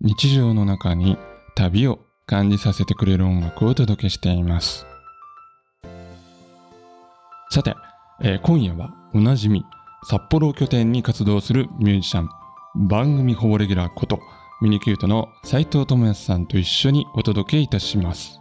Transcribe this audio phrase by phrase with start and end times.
[0.00, 1.16] 日常の中に
[1.54, 4.86] 旅を感じさせてくれる音楽をお届けしています。
[7.50, 7.74] さて、
[8.20, 9.64] えー今夜はおなじみ
[10.04, 12.28] 札幌を拠点に活動するミュージシャン、
[12.88, 14.20] 番組ほぼレギュラーこと
[14.60, 18.40] ミニキュートの斉藤智康さんと一緒にお届けいたします。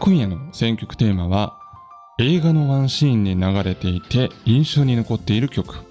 [0.00, 1.58] 今夜の選曲テーマは
[2.18, 5.89] 映画のワンシーンで流れていて印象に残っている曲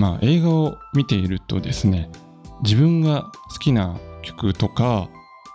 [0.00, 2.10] まあ映画を見ているとですね
[2.62, 5.08] 自分が好きな曲とか、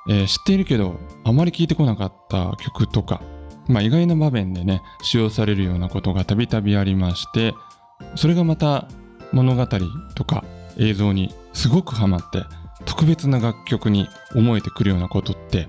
[0.07, 3.21] えー知っているけどあまり聴いてこなかった曲とか
[3.67, 7.55] まあ意外な場面でね使用されるようなことがたびたびありまして
[8.16, 8.88] それがまた
[9.33, 9.67] 物語
[10.16, 10.45] とか
[10.77, 12.43] 映像にすごくハマって
[12.85, 15.67] 特別な楽曲に思えてくるようなことって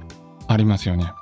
[0.49, 1.13] ありますよね。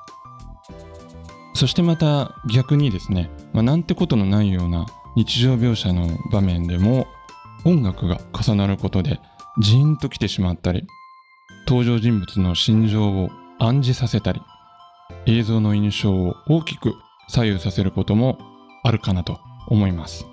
[1.55, 7.07] そしてまた逆にですね、まあ、なんてことのないような日常描写の場面でも
[7.65, 9.21] 音楽が重なることで
[9.61, 10.87] ジーンと来てしまったり
[11.67, 14.43] 登場人物の心情を暗示させたり
[15.27, 16.95] 映像の印象を大きく
[17.29, 18.39] 左右させることも
[18.83, 20.27] あるかなと思います。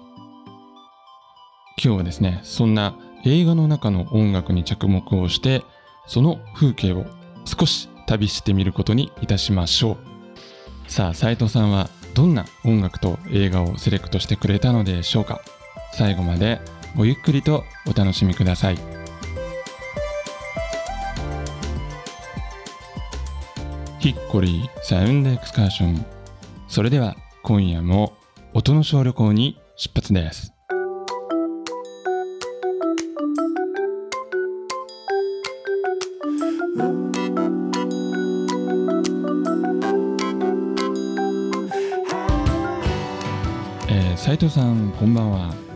[1.82, 5.64] 今日はですねそんな映画の中の音楽に着目をして
[6.08, 7.06] その風景を
[7.46, 9.98] 少し旅してみることにいたしましょう。
[10.92, 15.40] さあ斉藤さんはどんな音楽と映画をセレクトしてくれたのでしょうか？
[15.94, 16.60] 最後まで
[16.96, 18.78] ごゆっくりとお楽しみください。
[24.00, 26.06] ヒッコリーサウンドエクスカーション。
[26.68, 28.14] それでは今夜も
[28.54, 30.54] 音の小旅行に出発です。
[43.88, 45.71] えー斉藤さんこんばんは。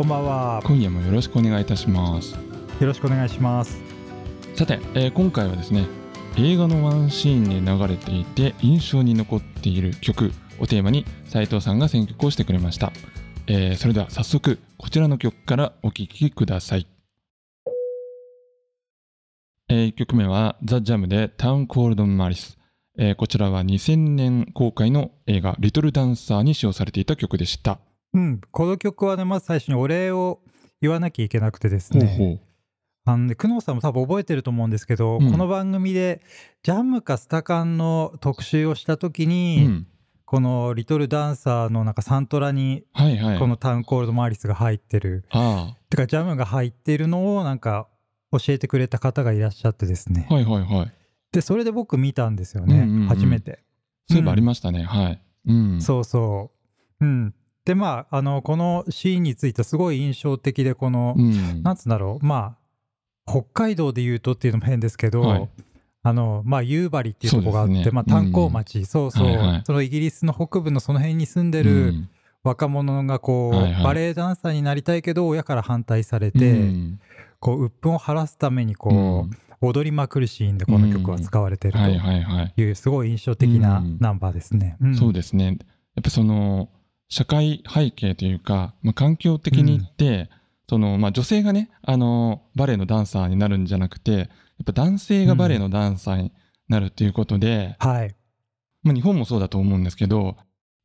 [0.00, 0.62] こんばんは。
[0.64, 2.32] 今夜もよろしくお願いいたします。
[2.32, 2.38] よ
[2.80, 3.82] ろしくお願いします。
[4.54, 5.86] さて、えー今回はですね
[6.38, 12.92] 映画のワンシーンで流れていて印象に残っている曲をテーマに斉藤さんが選曲をしてくれました、
[13.46, 16.86] えーそれでは早速こちらの曲からお聴きください、
[19.68, 22.58] え1曲目はザ・ジャムでタウン・コールド・マリス、
[22.96, 27.80] えーこちらは2000年公開の映画「リトル・ダンサー」に使用されていた曲でした
[28.12, 30.40] うん、この曲はね、まず最初にお礼を
[30.80, 32.06] 言わなきゃいけなくてですね。
[32.06, 32.40] ほうほう。
[33.04, 35.30] あのね、久能さんも多分覚えてると思うんですけど、うん。
[35.30, 36.20] この番組で
[36.62, 39.86] ジャムかスタカンの特集をした時うに、ん、
[40.24, 43.38] このリトルダンサーのなんかサントラにはいはい。
[43.38, 47.88] このタウンコールドマリスが入ってる、あてかジャムが入ってるのをなんか
[48.32, 50.26] 教えてくれた方がいらっしゃってですね。
[50.30, 50.92] あはいはいはい。
[51.32, 53.08] で、それで僕見たんですよね、うんうんうん。
[53.08, 53.64] 初めて。
[54.08, 56.50] そういえばありましたね、はい、うん、そうそ
[57.00, 57.04] う。
[57.04, 57.34] うん。
[57.70, 61.62] で、まあ、あの、このシーンについてはすごい印象的で、この、うん。
[61.62, 62.56] なんつうんだろう、ま
[63.26, 65.48] あ、北海道で言うとっていうのも変ですけど、はい。
[66.02, 67.90] あの、まあ、夕張っていうとこがあって、ね。
[67.92, 69.62] まあ、炭鉱町、そうそう、はいはい。
[69.64, 72.08] そのイギリスの北部のその辺に住んでうるん。
[72.42, 73.84] 若者がこう、はいはい。
[73.84, 77.00] バレエダンサーになりたいけど、親から反対されて、うん。
[77.38, 78.98] こう、鬱憤を晴らすためにこう、う
[79.28, 79.30] ん。
[79.60, 83.98] 踊りまくるシーンでこの曲は使われてるとはいはいはい、いう、すごい印象的なうん。
[84.00, 84.76] ナンバーですね。
[84.84, 84.96] ん。
[84.96, 85.58] そうですね。
[85.94, 86.68] やっぱその
[87.10, 90.30] 社会背景というか、まあ、環境的に言って、
[90.68, 94.28] そのまあ、女性がねあのバレエのダンサーになるんじゃなくてやっ
[94.64, 96.32] ぱ男性がバレエのダンサーに
[96.68, 98.14] なるっていうことで、はい。
[98.84, 100.36] まあ、日本もそうだと思うんですけど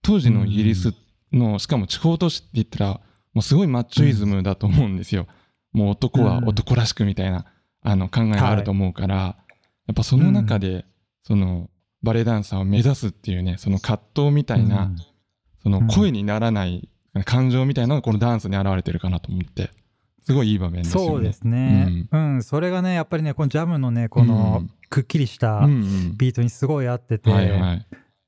[0.01, 0.93] 当時のイギリス
[1.31, 2.87] の、しかも地方都市って言ったら
[3.33, 5.27] もうすごいマッチョイズムだと思うんですよ。
[5.71, 7.45] もう男は男らしくみたいな、
[7.81, 9.35] あの考えがあると思うから、や
[9.91, 10.85] っぱその中で、
[11.23, 11.69] その
[12.01, 14.97] バレエダンサーを目指すっていうねその葛藤みたいな、うん
[15.65, 16.87] その声にならない
[17.25, 19.71] 感情みたいなのがこのダンスに現れてるかなと思って。
[20.21, 21.07] すごいいい場面ですよね。
[21.07, 22.07] そうですね。
[22.11, 24.69] うん、それがね、やっぱりね、このジャムのね、このうん。
[24.89, 26.17] くっきりしたうんうん。
[26.17, 27.87] ビートにすごい合ってて、はいはい。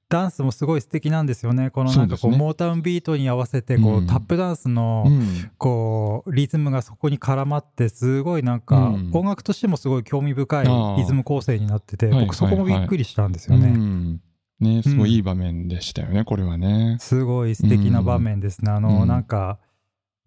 [0.09, 1.69] ダンスもすごい素敵なんですよね。
[1.69, 2.37] このなんかこう、ね。
[2.37, 4.07] モータウンビートに合わせて、こう、うん。
[4.07, 5.51] タップダンスの、うん。
[5.59, 9.11] こう、リズムがそこに絡まって、すごいなんか、うん。
[9.13, 13.67] 音楽としてもすごい興味深いリズム構成になってて、はい僕そこもびっくりしたんですようね。
[13.67, 14.21] ん
[14.59, 16.97] ねすごいいい場面でしたよね、これはね。
[16.99, 18.71] すごい素敵な場面ですね。
[18.71, 19.59] あの、うんなんか、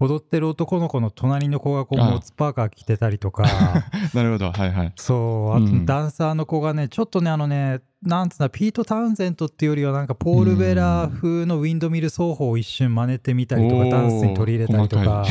[0.00, 3.44] 踊ってる男の子の隣の子がこうあモツパーカー着てたりとか。
[4.14, 4.50] なるほど。
[4.50, 4.92] はいはい。
[4.96, 5.56] そう。
[5.56, 5.84] あとうん。
[5.84, 15.26] ダンサーの子がねちょっとねあのねなんつうんだピート・タウンゼントっていうよりはなんかポール・ベラー風のウィンドミル奏法を一瞬真似てみたりとかダンスに取り入れたりとか。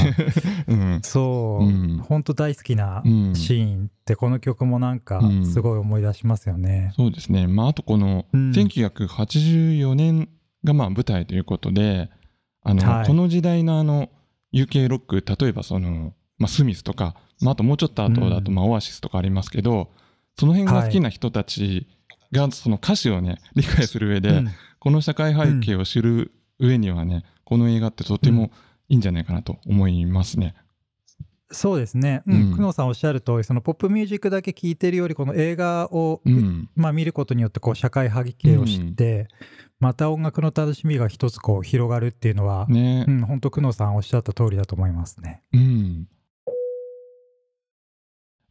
[0.68, 1.00] うん。
[1.02, 1.98] そう、うん。
[1.98, 5.46] ほんと大好きなうんシーンってこの曲もなんかうん。
[5.48, 6.94] すごい思い出しますよね。
[6.96, 7.48] そうですね。
[7.48, 8.52] まああとこのうん。
[8.52, 10.30] 1984年
[10.64, 12.12] がまあ舞台ということで
[12.62, 13.08] あの、はい。
[13.08, 14.10] この時代のあの
[14.54, 18.56] UK ロック例えばその、まあ、スミスとか、まあ、あともうちょっと後だと、うん。
[18.56, 19.90] まあ、オアシスとかありますけど
[20.38, 21.88] その辺が好きな人たち
[22.32, 24.50] がその歌詞をね理解する上で、うん。
[24.80, 28.52] この社会背景を知る上にはね、この映画ってとても
[28.88, 30.56] いいんじゃないかなと思いますね。
[31.52, 32.52] そうですね、ううん。
[32.52, 39.28] ん、久能さんおっしゃる通りそのポップミュージックだけ聴いてるよりこの映画を、うん、まあ、見ることによってこう社会背景を知って、
[39.80, 43.06] また音楽の楽しみが一つこう広がるっていうのは、ね。
[43.08, 45.42] う、ん、本当久能さんおっしゃった通りだと思いますね。
[45.54, 46.08] うん。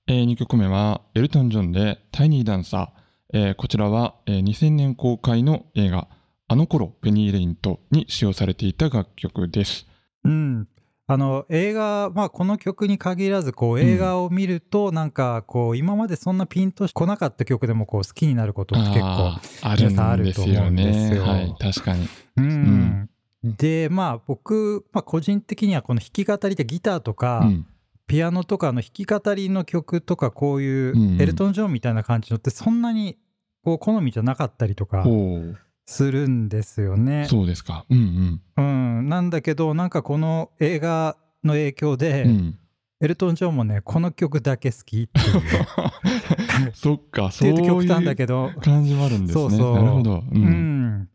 [0.08, 2.98] えー、2曲目はエルトン・ジョンで「タイニーダンサー」
[3.34, 6.08] えーこちらは、えー2000年公開の映画
[6.48, 9.86] 「あの頃ペニー・レイント」に使用されていた楽曲です。
[10.24, 10.68] うん
[11.10, 19.96] あの映画、まあ、この曲に限らずこう映画を見るとなんかこう今までそんなピンとこなかった曲でもこう好きになることって結構あーあるんですよね。
[19.96, 21.22] 皆さんあると思うんですよ。
[21.22, 22.08] はい、確かに。
[22.36, 23.08] うん、
[23.42, 27.66] でまあ僕、まあ、個人的にはこの弾き語りでギターとか、うん、
[28.06, 31.22] ピアノとかの弾き語りの曲とかこういうんううん。
[31.22, 33.16] エルトン・ジョンみたいな感じのってそんなに
[33.64, 35.58] こう好みじゃなかったりとかほう
[35.88, 37.26] するんですよね。
[37.30, 37.86] そうですか。
[37.88, 42.30] うんうん、なんだけどなんかこの映画の影響で、うん。
[42.30, 42.58] うん、
[43.00, 49.42] エルトン・ジョンもねこの曲だけ好きっていう そっか、っそういう極端だけど感じもあるんですね。
[49.42, 50.16] そうそうなるほど。
[50.18, 50.22] う。
[50.30, 51.08] うんん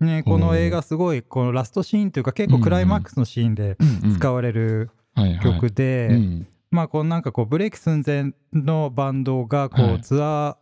[0.00, 4.90] ね、この映画すごいこのラストシーンというか結構クライマックスのシーンでうんうん使われる
[5.42, 10.56] 曲で、うんまあこうなんかこうブレイク寸前のバンドがこはいうツアー、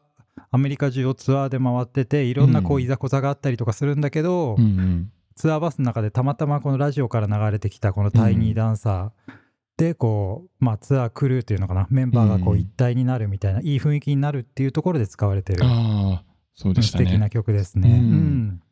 [0.50, 2.82] アメリカ中をツアーで回ってていろんなこううん。
[2.82, 5.12] いざこざがあったりとかするんだけど、うんうん。
[5.35, 9.32] ツアーバスの中でたまたまこのラジオから流れてきたこのタイニーダンサー
[9.79, 11.87] でこう、まあ、ツアークルーというのかな。
[11.90, 16.25] メンバーがこううん一体になるみたいな、いい雰囲気になるっていうところで使われてるああ、
[16.56, 17.05] そうでしたね。
[17.05, 17.88] 素敵な曲ですね。
[17.88, 17.96] うん。
[17.96, 18.62] うん。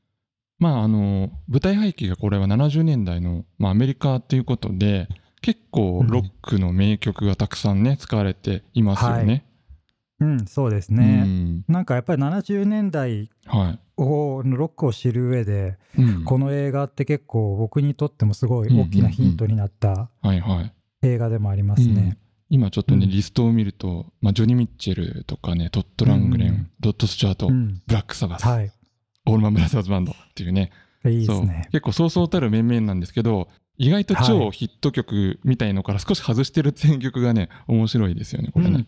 [0.59, 5.09] まあ、あの、舞台背景がこれは70年代の、まあ、アメリカということで、
[5.43, 9.47] 結構ロックの名曲がたくさんね、使われていますよね。
[10.21, 11.23] うん、そうですうね。
[11.25, 11.65] ん。
[11.69, 13.79] なんかやっぱり70年代はい。
[13.99, 20.73] をロックを知る上で、うんこの映画って結構僕にとってもすごい大きなヒントになったはいはい。
[21.03, 22.19] 映画でもありますね。
[22.49, 28.71] 今ちょっとね、うんリストを見ると、まあ、ジョニー・ミッチェルとかね、トッド・ラングレン、うんドット・スチュアート、うんブラック・サバス、はい。
[29.27, 30.71] オールマン・ブラザーズ・バンドっていうね、
[31.05, 31.69] いいですね。
[31.73, 33.49] 結構そうそうたる面々なんですけど
[33.79, 38.87] 意外と超ヒット曲みたいのから少し外してる選曲がね面白いですよねこれね。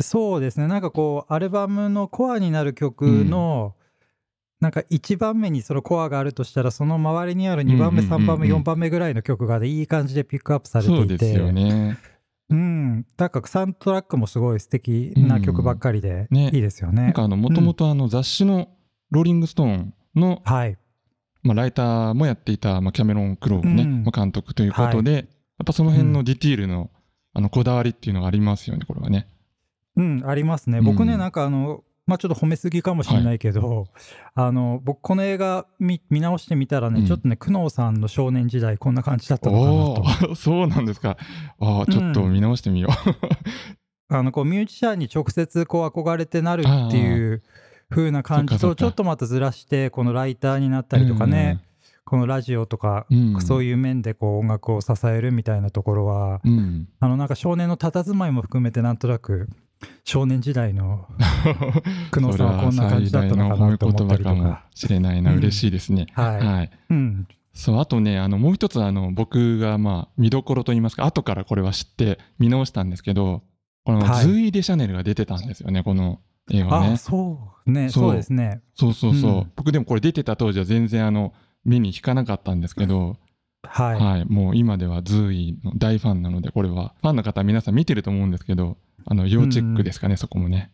[0.00, 0.66] そうですね。
[0.66, 3.74] なんかこう、アルバムのコアになる曲の、
[4.60, 11.16] なんか1番目にそのコアがあるとしたら、その周りにある2番目、うんうんうんうん3番目、4番目ぐらいの曲がねいい感じでピックアップされてそういて。
[11.16, 11.98] ですよね。
[12.50, 13.06] うん。
[13.16, 17.02] だからサウンドトラックもすごい素敵な曲ばっかりで、うんねいいですよね。
[17.02, 18.68] なんかあのもともとあの雑誌の
[19.10, 20.78] 「ローリング・ストーンの」はい。
[21.42, 25.24] まあ、ライターもやっていた、まあ、キャメロン・クローね、うんまあ監督ということで、やっ
[25.64, 26.90] ぱその辺のディティールの
[27.32, 29.28] あのこだわりっていうのがありますよねこれはね。
[29.98, 30.78] うん、ありますね。
[30.78, 30.84] うん。
[30.84, 33.86] 僕ね、なんかあの、まあちょっと褒めすぎかもしれないけど、
[34.34, 37.06] あの、僕この映画見見直してみたらね、うん。
[37.06, 40.32] ちょっとね、久能さんの少年時代こんな感じだったのかなおと。
[40.32, 41.18] お そうなんですか。
[41.60, 42.92] ああちょっと見直してみよう。
[44.14, 47.42] あの、こうミュージシャンに直接こう憧れてなるっていう
[47.90, 51.60] 風な感じと、ちょっとまたずらして、このライターになったりとかね、
[52.06, 53.40] このラジオとか、うん。
[53.42, 59.50] そういう面でこう音楽を支えるみたいなところは、うん、あのなんか少年の佇まいも含めてなんとなく
[60.04, 61.06] 少年時代の
[62.10, 64.64] 久能さんはこんな感じだったのかなと思ったりとそれは最大の褒め言葉かもか。
[64.74, 66.06] しれないな、うん嬉しいですね。
[66.12, 66.38] はい。
[66.44, 66.70] はい。
[66.90, 67.28] うん。
[67.52, 73.42] そう、あとね、あの、もう一つ、あの、僕が、まあ、見どころと言いますか、後からこれは知って見直したんですけど、
[73.84, 76.20] この、はいズーイ・デ・シャネルが出てたんですよね、この
[76.50, 76.96] 映画ねあ、。
[76.96, 78.62] そうね、そうそうですね。
[78.74, 79.32] そうそうそう。
[79.32, 81.32] うん僕でもこれ出てた当時は全然、あの、
[81.64, 83.16] 目に引かなかったんですけど、
[83.64, 84.00] はい。
[84.00, 88.76] はい、もう今ではズーイの大ファンなので、これは、ファンの方は皆さん見てると思うんですけど、
[89.10, 90.70] あの、要チェックですかね、そこもね。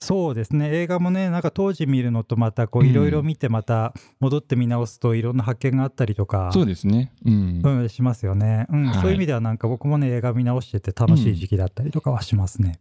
[0.00, 0.70] そうですね。
[0.72, 7.12] 映画もね、なんか当時見るのとまたこううんいろいろ見てまた戻って見直すといろんな発見があったりとか、そうですね。
[7.26, 7.60] うん。
[7.64, 12.78] うん、しますよね、うんはいそういう意味ではなんか僕もね、映画見直してて楽しい時期だったりとかはしますね。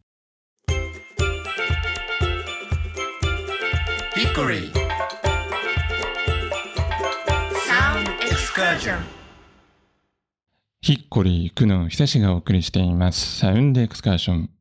[10.81, 13.39] ヒッコリー、クノン、久しがお送りしています。
[13.39, 14.56] サウンドエクスカーション。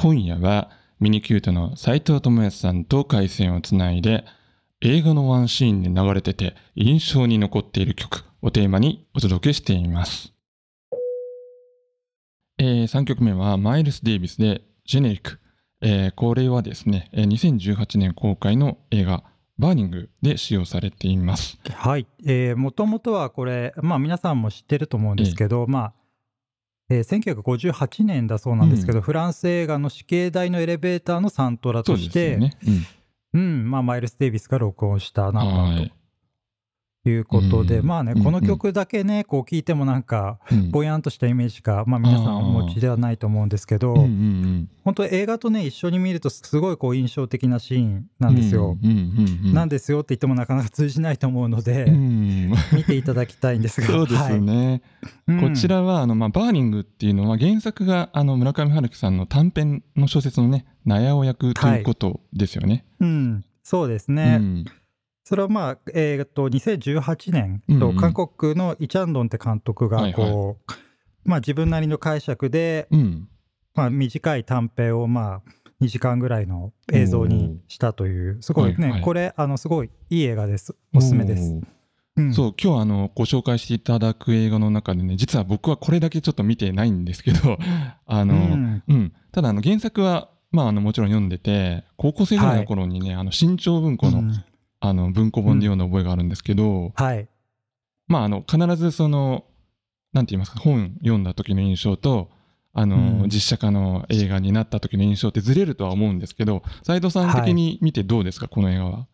[0.00, 4.24] 今夜は、ミニキュートの斉藤智康さんと回線をつないで、
[4.80, 10.32] 映画のワンシーンで流れてて印象に残っている曲をテーマにお届けしています。
[12.58, 15.40] えー、3曲目はマイルス・デイビスで Générique。
[15.80, 19.24] えーこれはですね、えー2018年公開の映画
[19.58, 21.58] バーニングで使用されています。
[21.74, 22.06] はい。
[22.24, 25.92] えー、もともとはこれ、まあ皆さんも知ってると思うんですけど、まあ、
[26.90, 32.36] えー1958年だそうなんですけど、フランス映画の死刑台のエレベーターのサントラとして。
[32.36, 32.50] うん。
[33.34, 35.88] うん、まあマイルス・デイビスが録音したナンバーはい。
[35.90, 35.94] と
[37.08, 37.86] いうことで、うん。
[37.86, 40.70] まあね、うんこの曲だけね、こう聞いてもなんか、うん。
[40.70, 43.94] ぼやんとしたイメージしか、まあ皆さんお持ちではないと思うんですけど、
[44.84, 48.76] 本当映画とね、一緒に見るとすごいこう印象的なシーンうなんですよ。
[49.52, 52.52] なんですよって言ってもなかなか通じないと思うので、うん。
[52.72, 53.86] 見ていただきたいんですが。
[53.88, 54.82] そうですね。
[55.26, 55.40] はい。
[55.40, 62.84] こち、らはあの、まあ、バーニングっていうのは原作があの村上春樹さんの短編の小説のね納屋を役ということですよね。
[63.00, 63.44] うんうん。
[63.62, 64.38] そうですね。
[64.40, 64.64] うん
[65.28, 70.72] それはまあ、えーっと、2018年と、韓国のイ・チャンドンって監督が、はいこう、
[71.28, 73.28] まあ自分なりの解釈で、うん。
[73.74, 75.50] まあ短い短編をまあ
[75.82, 79.02] 2時間ぐらいの映像にしたという、すごいね、はいはい。
[79.02, 80.74] これ、あの、すごいいい映画です。
[80.94, 81.60] おすすめです。
[82.16, 82.32] うん。
[82.32, 87.58] そう今日あのご紹介していただく映画の中でね実は僕はこれだけちょっと見てないんですけど
[88.06, 88.82] あの、うん。
[88.88, 94.32] うん、ただあの原作は、まあ、あのもちろん読んでて高校生ぐらいの頃にね、あの新潮文庫の,、うん
[94.88, 97.28] あの文庫本で読んだ覚えがあるんですけど、はい。
[98.06, 99.44] まあ、あの必ずその
[100.12, 102.30] なんて言いますか本読んだ時の印象と
[102.72, 103.28] あの、うん。
[103.28, 109.06] 実写化の映画になった時の印象ってずれるとは思うんですけど斉藤さん的に見てどうですか、この映画は？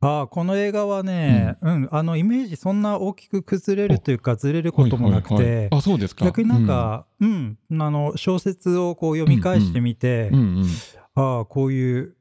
[0.00, 5.68] ああ、この映画はね、うん、あの、イメージそんな大きく崩れるというか、ずれることもなくはいはいはい。
[5.70, 6.26] て、あそうですか。
[6.26, 10.66] 逆になん、か、うん、あの、小説をこう読み返してみて、うんうん
[11.14, 12.16] ああ、こういう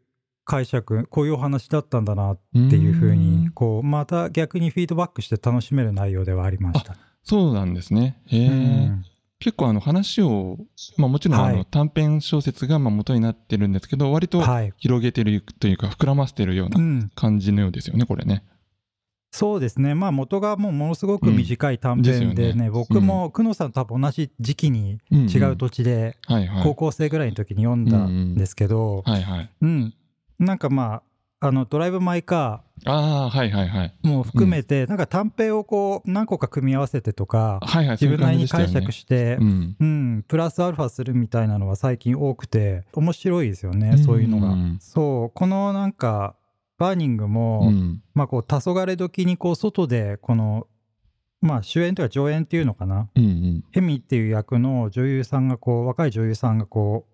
[0.45, 6.95] 解釈、こういうお話だったんだなっうん、ていうふううにん、こう、また逆にフィードバックして楽しめる内容ではありました。
[7.23, 8.21] そうなんですね。
[8.27, 9.05] へえ、うん
[9.39, 10.57] 結構あの話を、
[10.95, 14.73] まあ、もちろんあのはい短編小説がまあ元になってるんですけど割とはい。
[14.77, 16.69] 広げてるというか膨らませてるようう。
[16.69, 18.45] なん感じのようですよねこれね。
[19.33, 19.95] そうですね。
[19.95, 26.15] まあ元がもうものすごく短い短編ですよでね、ね僕も久野さんと多分同じ時期に違う土地で、
[26.63, 29.03] 高校生ぐらいの時に読んだんですけど。
[30.45, 31.01] なんかま
[31.41, 32.91] あ、あの、ドライブ・マイ・カあ
[33.25, 33.93] あはいはいはい。
[34.03, 43.97] ーも含めて、なんか短編をこう、何個か組み合わせてとか、はいはい自分なりに解釈してうん、プラスアルファするみたいなのは最近多くて、面白いですよね、うん。
[43.97, 44.53] そういうのが。
[44.53, 44.77] うん。
[44.79, 46.35] そう、このなんか、
[46.77, 48.03] バーニングうも、んうん。
[48.13, 50.67] まあこう、黄昏時にこう、外で、この、
[51.41, 53.09] まあ主演というか上演っていうのかな。
[53.15, 53.63] うんうん。
[53.71, 57.12] ヘミっていう役の女優さんがこう、若い女優さんがこう、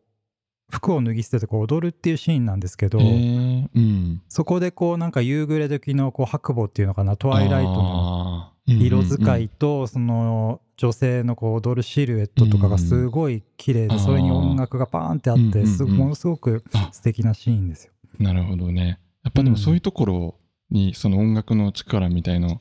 [0.69, 4.21] 服を脱ぎ捨ててこう踊るっていうシーンなんですけど、へえうん。
[4.29, 17.93] そこでこうなんか夕暮れ時のこう白母っていうのかなトワイライトの色使いとその女性のこう踊るシルエットとかがすごい綺麗うんうんでそれに音楽がパーンってあってすものすごくあ素敵なシーンですよ。
[18.19, 18.99] なるほどね。
[19.23, 20.35] やっぱでもそういうところ
[20.69, 22.59] にその音楽の力みたいの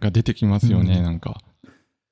[0.00, 1.02] が出てきますよね、うん。
[1.04, 1.40] なんか。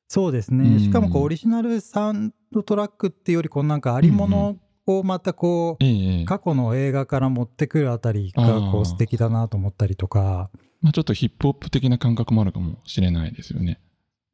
[0.08, 0.76] そうですうん。
[0.76, 10.50] ねしかもこうオリジナルサウンドトラックっていうよりこうなんかありものをまたこう過去の映画から持ってくるあたりがこう素敵だなと思ったりとか。
[10.80, 13.80] まあ、ちょっとヒップホップ的な感覚もあるかもしれないですよね。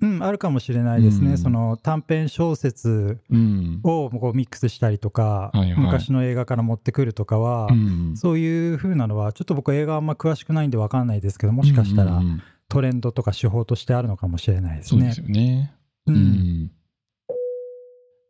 [0.02, 3.80] うん、あるかもしれないですね、うんその短編小説うん。
[3.84, 15.20] をこうミックスしたりとか、はいはい昔の映画から持ってくるとかは、うんそういう風なのは、ちょっと僕、映画あんま詳しくないんで分かんないですけど、もしかしたらうんうんうんトレンドとか手法としてあるのかもしれないですねそうです。
[15.22, 15.72] よね。
[16.06, 16.70] ううんん。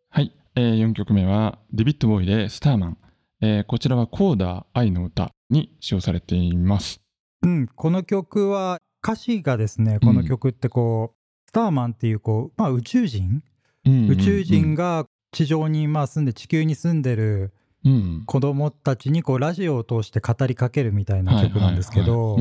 [0.08, 2.98] はい、えー、4曲目はデビッド・ボーイで「スターマン」
[3.40, 7.00] えーこちらはコーダー愛の歌に使用されています。
[7.42, 13.42] うんこの曲は、歌詞がですね、この曲ってこう、スターマンっていうこう、まあ、宇宙人、
[13.86, 18.24] 宇宙人が地上にまあ住んで、地球に住んでるうん。
[18.26, 22.36] 子供たちにこうラジオを通して語りかけるみたいな曲なんですけど、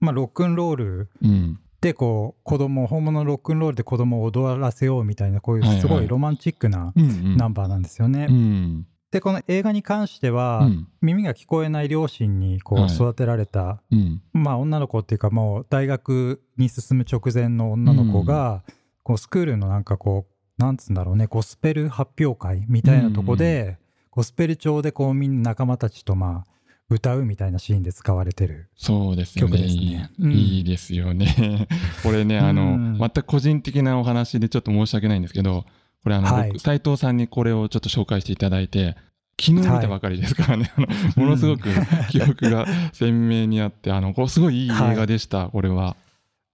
[0.00, 8.28] まあ、ロックンロールうんでこう子供本物のロックンロールで子供を踊らせようみたいなこういうすごいロマンチックなナンバーなんですよね。
[8.30, 8.86] うん。
[9.10, 10.88] でこの映画に関しては、うん。
[11.02, 12.94] 耳が聞こえない両親にこうはい。
[12.94, 14.22] 育てられた、うん。
[14.32, 18.62] まあ女の子っていうかもう大学に進む直前の女の子が、
[19.02, 23.78] こうスクールのなんかこうなんつうんだろうねゴスペル発表会みたいなとこで、
[24.12, 26.52] ゴスペル調でこうみんな仲間たちとまあ
[26.92, 29.52] 歌うみたいなシーンで使われてるそうですよね。
[29.52, 30.10] 曲ですね。
[30.18, 31.68] いいいいですよね。
[32.02, 32.98] これね、あの、うん。
[32.98, 35.64] 全く個人的なお話でちょっと申し訳ないんですけど、
[36.02, 36.48] これあの、はい。
[36.48, 38.96] 僕斉藤さんにこれをちょっと紹介していただいて、
[39.40, 41.68] 昨日見たばかりですからね、あのものすごく
[42.10, 45.96] 記憶が鮮明にあって、あの、これすごいいい映画でした、これは。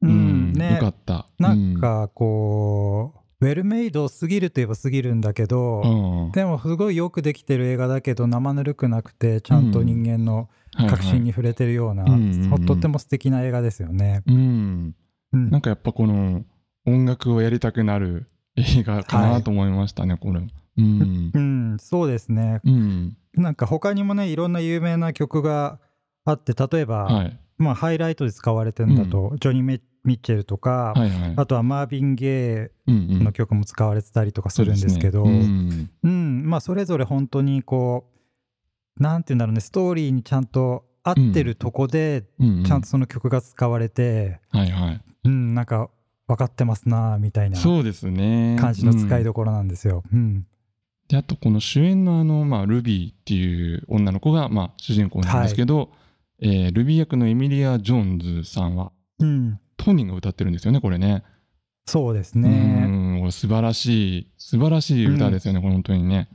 [0.01, 0.53] うん。
[0.53, 0.75] ね。
[0.75, 1.27] よかった。
[1.39, 12.05] なんかこう、ウェルメイドすぎるといえばすぎるんだけど、うん、うんでもすごいよくできてる映画だけど生ぬるくなくてちゃんと人間の革新に触れてるような、
[12.67, 14.23] とっても素敵な映画ですよね。
[14.27, 14.95] うん。
[15.33, 16.45] うんなんかやっぱこの
[16.87, 20.41] 音楽をやりたくなる映画かなと思いましたね、これ。
[20.79, 21.31] うん。
[21.35, 22.61] うん、そうですね。
[22.65, 23.17] うん。
[23.35, 25.81] なんか他にもねいろんな有名な曲が
[26.25, 27.39] あって例えば、はい。
[27.59, 31.35] まあ、ハイライトで使われてるんだと、ジョニー・メミッチェルとか、はいはい。
[31.37, 36.43] あとはマービン・ゲイの曲も使われてたりとかするんですけど、そうん。
[36.47, 38.11] まあ、それぞれ本当にこ
[38.99, 42.25] うなんて言うんだろうねストーリーにちゃんと合ってるとこで、
[42.67, 45.01] ちゃんとその曲が使われて、はいはい。
[45.25, 45.91] うん、なんか
[46.27, 48.57] 分かってますなみたいなそうですね。
[48.61, 50.03] 感じの使いうんどころなんですよ。
[50.13, 50.47] うん。
[51.09, 55.91] であとこの主演のあの、まあ、ルビーっていう女の子が、まあ、主人公なんですけど、
[56.41, 61.23] えールビー役のエミリア・ジョーンズさんはうん、当人が歌ってるんですよねこれね。
[61.87, 62.49] そうですうね。
[63.27, 66.29] ん素晴らしい素晴らしい歌ですよね、これ本当にね。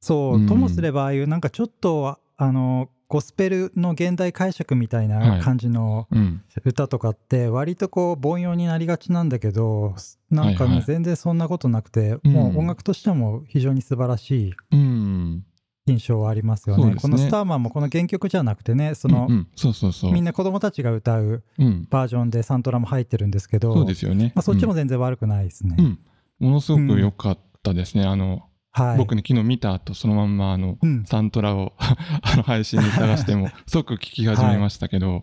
[0.00, 6.42] そう、うんともすればああいうなんかちょっとあのゴスペルの現代解釈みたいな感じのうん。
[6.64, 9.94] 歌とかって割とこう凡庸になりがちなんだけど
[10.30, 15.44] なんかね、全然そんなことなくて、うんもう音楽としても非常に素晴らしいうん。
[15.86, 16.86] 印象はありますよね。
[16.86, 20.12] ねこの「スターマン」もこの原曲じゃなくてねその、うんうんそうそうそう。
[20.12, 21.86] みんな子供たちが歌ううん。
[21.90, 24.32] バージョンでサントラも入ってるんですけどそうですよね。
[24.34, 25.76] まあ、そっちも全然悪くないですね。
[25.78, 25.98] うん、うん
[26.38, 28.04] ものすごく良かったですね。
[28.04, 35.22] あの、はい、僕ね、昨日見た後、そのまんま、あの、うんサントラを あの配信に探しても 即聞き始めましたけど、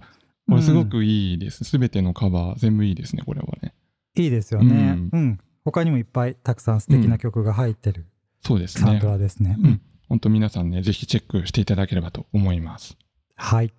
[0.49, 1.63] これすごくいいです。
[1.63, 3.73] すべ、てのカバー全部いいですね、これはね。
[4.15, 4.97] いいですよね。
[5.11, 8.07] ううんん、他にもいっぱいたくさん素敵な曲が入ってる
[8.41, 9.07] そうですねサント。
[9.07, 9.57] ラですね。
[9.59, 9.81] うん。
[10.13, 12.95] 本当皆さんね、ぜひチェックしていただければと思います。
[13.35, 13.73] はい。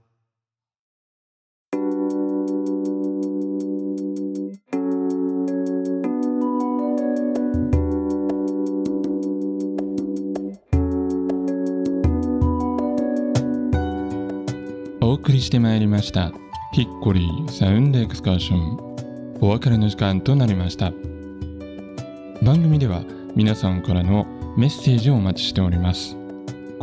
[15.01, 16.33] お送りしてまいりました。
[16.73, 19.39] ヒッコリーサウンドエクスカーション。
[19.41, 20.91] お別れの時間となりました。
[22.43, 23.05] 番組では
[23.37, 26.24] 皆さんからのメッセージをお待ちしております。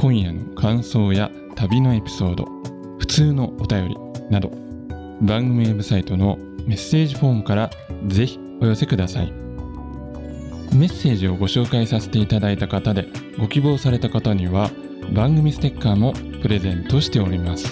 [0.02, 2.48] 今夜の感想や旅のエピソード、
[2.98, 3.96] 普通のお便り
[4.32, 4.50] など、
[5.22, 7.70] 番組ウェブサイトのメッセージフォームから
[8.08, 9.32] ぜひお寄せください。
[10.74, 13.06] メッセージをご紹介させていただいた方で
[13.38, 14.72] ご希望された方には
[15.14, 17.68] 番組ステッカーもプレゼントしております。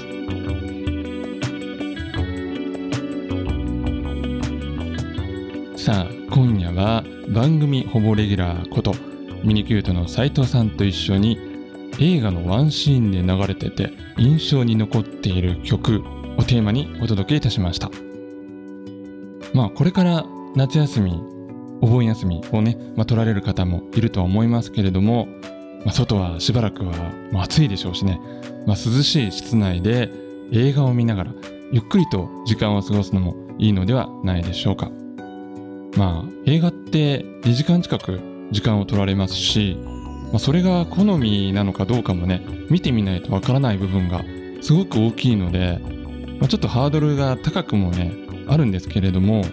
[5.84, 8.94] さあ今夜は番組ほぼレギュラーこと
[9.44, 11.49] ミニキュートの斉藤さんと一緒に
[12.00, 16.02] 映画のワンシーンで流れてて印象に残っている曲
[16.38, 17.92] をテーマにお届けいたしました。
[19.54, 21.22] まあこれから夏休み
[21.82, 25.28] お盆休みをね、まあ、取られる方もいるとは思いますけれども、
[25.86, 26.94] まあ、外はしばらくは、
[27.42, 28.20] 暑いでしょうしね、
[28.66, 30.10] まあ、涼しい室内で
[30.52, 31.34] 映画を見ながら
[31.72, 34.92] ゆっくりと時間を過ごすのもいいのではないでしょうか。
[35.96, 38.20] まあ映画って2時間近く
[38.52, 39.78] 時間を取られますし、
[40.32, 44.24] まあ、それが好みなのかどうかもね見てみないとわからない部分が
[44.62, 45.80] すごく大きいので、
[46.40, 48.14] まあ、ちょっとハードルが高くもね
[48.48, 49.44] あるんですけれども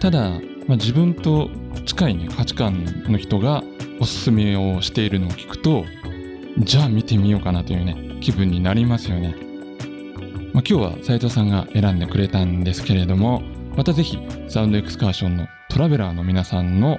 [0.00, 1.50] ただ、まあ、自分と
[1.84, 3.62] 近い、ね、価値観の人が
[4.00, 5.84] おすすめをしているのを聞くと
[6.58, 9.36] じゃあ見てみようかなというね気分になりますよね。
[10.54, 13.42] まあ、今日は斉藤さんが選んでくれたんですけれども
[13.76, 16.98] またぜひサウンドエクスカーションのトラベラーの皆さんの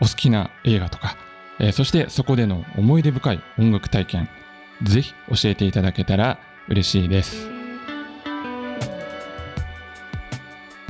[0.00, 1.16] お好きな映画とか、
[1.60, 4.28] えーそしてそこでの思い出深い音楽体験
[4.82, 7.48] ぜひ教えていただけたら嬉しいです。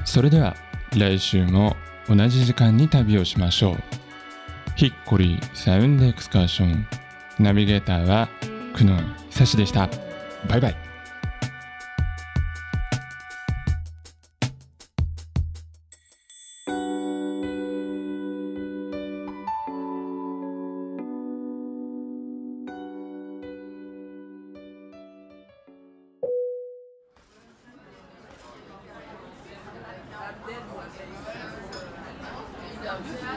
[0.04, 0.56] それでは
[0.96, 1.76] 来週も
[2.08, 3.76] 同じ時間に旅をしましょう。
[4.74, 6.86] ヒッコリーサウンドエクスカーション。
[7.38, 8.28] ナビゲーターは
[8.74, 8.96] 久野
[9.30, 9.88] 久志でした。
[10.48, 10.87] バイバイ。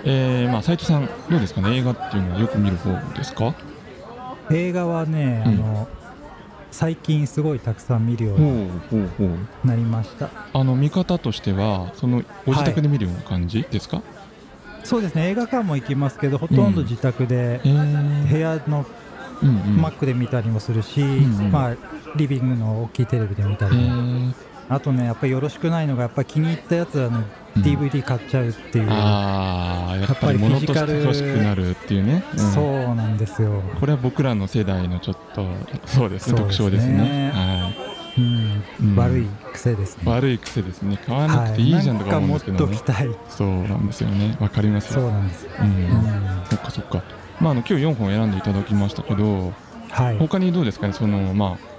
[0.04, 1.78] えー、まあ斉藤さんどうですかね？
[1.78, 3.54] 映画っていうのはよく見る方ですか？
[4.52, 5.54] 映画はね、うん。
[5.54, 5.88] あの
[6.72, 8.70] 最近すごいたくさん見るように
[9.66, 10.30] なりました。
[10.54, 14.04] あの見方としてはそのご自宅で見るような感じですか、は
[14.84, 15.28] い、そうですね。
[15.30, 18.86] 映画館も行きますけどほとんど自宅で、部屋の
[19.78, 21.76] マックで見たりもするし、うんうん、まあ、
[22.16, 24.34] リビングの大きいテレビで見たりも
[24.74, 27.26] あとねやっぱりよろしくないのがやっぱり気に入ったやつはね
[27.58, 33.62] DVD 買っちゃうっていう、ああやっぱりフィジカル欲しくなるっていうね、うん、そうなんですよ。
[33.82, 35.46] これは僕らの世代のちょっと
[35.86, 37.32] そうですね特徴ですね。
[37.34, 37.92] はい。
[38.18, 40.04] うん、うん、悪い癖ですね。
[40.06, 40.98] 悪い癖ですね。
[41.06, 42.78] 買わなくていいじゃんとか思うんですけど、ね、
[43.28, 44.38] そうなんですよね。
[44.40, 47.04] わかりますそうなんですうん、うん、そっかそっか。
[47.42, 49.54] まああの今日4本選んでいただきましたけど、
[49.90, 50.94] はい、他にどうですかね？
[50.94, 51.72] そのまあ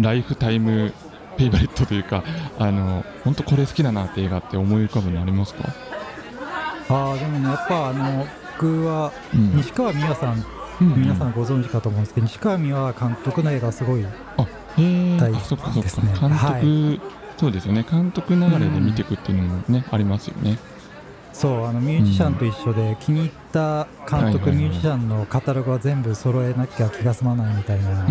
[0.00, 0.94] ライフタイム
[1.36, 2.22] フェイバリットというか
[2.58, 5.68] あの本当これ好きだなって映画って思い浮かぶのありますか？
[6.88, 8.26] あでもねやっぱあの
[8.58, 9.12] 僕は
[9.54, 10.44] 西川美和さん、
[10.82, 16.08] うん、皆さんご存知かと思うんですけど、西川美和監督の映画すごい大好きですね。
[16.08, 17.00] 監督、はい、
[17.38, 17.86] そうですよね。
[17.90, 20.58] 監督流れで見ていくっていうのもね、うん、ありますよね。
[21.32, 28.06] そうあのミュージシャンと一緒で気に入った監督、ミュージシャンのカタログは全部揃えなきゃ気が済まないみたいな、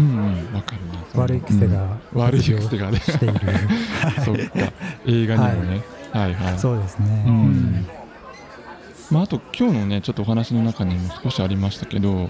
[1.15, 2.99] 悪い癖が、悪い癖がね。
[2.99, 3.39] している。
[4.23, 4.73] そっか。
[5.05, 6.51] 映画にもね、はい、はい。
[6.51, 7.87] はいそうですね、うん。
[9.11, 12.29] まあ、あと今日のねちょっとお話の中にも少しありましたけど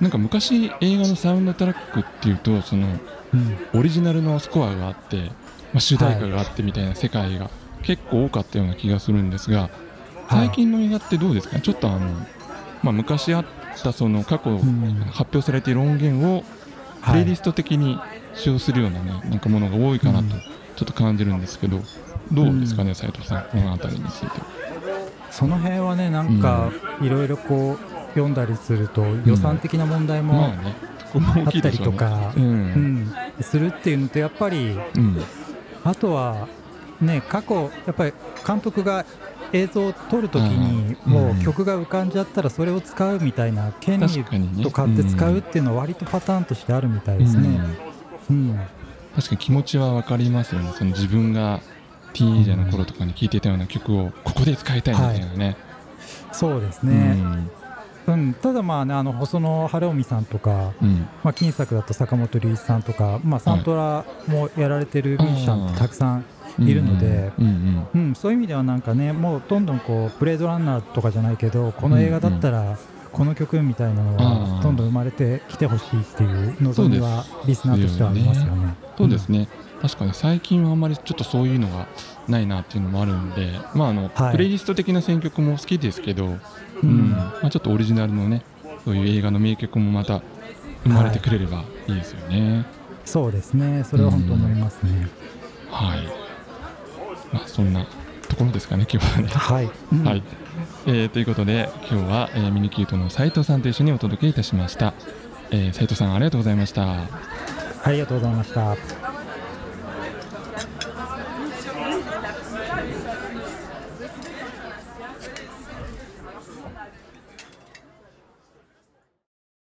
[0.00, 2.88] なんか昔映画のサウンドトラックっていうとその、
[3.34, 5.16] うん、オリジナルのスコアがあって、
[5.72, 7.50] まあ、主題歌があってみたいな世界が
[7.82, 9.70] 結構多かったような気がするんですが、
[10.30, 12.26] 最近の映画ってどうですか、ね、ちょっとあの、
[12.82, 13.44] まあ、昔あっ
[13.82, 14.56] たその過去
[15.10, 16.44] 発表されている音源を
[17.04, 17.98] プレイリスト的に
[18.34, 20.34] 使用するような,、ね、なんかものが多いかなと
[20.76, 21.80] ちょっと感じるんですけど
[22.32, 24.68] どうですかね斉藤さんこの辺りについて。
[25.30, 27.78] その辺はねなんかいろいろこう
[28.14, 30.48] 読んだりすると予算的な問題もあ
[31.48, 32.32] ったりとか
[33.40, 34.78] するっていうのとやっぱり
[35.84, 36.48] あとは
[37.00, 38.12] ね過去やっぱり
[38.46, 39.04] 監督が
[39.52, 47.60] 映像を撮るときにもう曲が浮かんじゃったらそれを使うみたいな権利と買って使うっていうのは割とパターンとしてあるみたいですね。
[48.30, 48.60] うん、
[49.16, 50.72] 確かに気持ちは分かりますよね。
[50.76, 51.60] その自分が
[52.12, 55.56] ティーンエイジャーの頃とかに聴いていたような曲をここで使いたいみたいなね、はい、
[56.32, 57.16] そうですね、
[58.06, 66.24] うん、ただまあねあの細野晴臣さんとか、うん、まあ、金作だと坂本龍一さんとか、まあ、サントラもやられてるミュージシャンたくさんい
[66.58, 72.78] るので、うんそういう意味ではなんかねもうどんどんこうブレードランナーとかじゃないけどこの映画だったら
[73.12, 78.74] この曲みたいなのはどんどん生まれてきてほしいっていう望みはリスナーとしてはありますよね。
[78.96, 79.48] そうですね、
[79.80, 81.86] 確かに最近はあんまりちょっとそういうのが
[82.26, 86.36] ないなっていうのもあるんで、まああの、はい、プレイリスト的な選曲も好きですけど、
[86.82, 88.42] うん、まあ、ちょっとオリジナルのね
[88.84, 90.22] そういう映画の名曲もまた
[90.84, 92.54] 生まれてくれればいいですよね。
[92.54, 92.64] はい、
[93.04, 93.84] そうですね。
[93.84, 95.08] それは本当思いますね。
[95.70, 96.27] はい
[97.32, 97.86] まあ、そんな
[98.28, 99.28] ところですかね、今日はね。
[99.28, 100.22] はい、うん、はい
[100.86, 104.94] えー、ということで、今日は、えー、ミニキュートの斉藤さんと一緒にお届けいたしました。
[105.50, 107.06] えー、斉藤さん、ありがとうございました。
[107.84, 109.17] ありがとうございました。